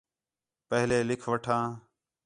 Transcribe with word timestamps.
پہلے 0.69 0.97
لِکھ 1.09 1.27
وٹھاں 1.29 1.65